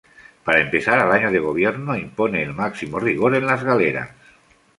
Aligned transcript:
Para 0.43 0.61
empezar, 0.61 0.97
al 0.97 1.11
año 1.11 1.31
de 1.31 1.37
gobierno, 1.37 1.95
impone 1.95 2.41
el 2.41 2.55
máximo 2.55 2.97
rigor 2.99 3.35
en 3.35 3.45
las 3.45 3.63
galeras. 3.63 4.09